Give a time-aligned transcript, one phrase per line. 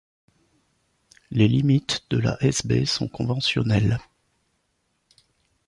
[1.29, 3.99] Les limites de la Hesbaye sont conventionnelles.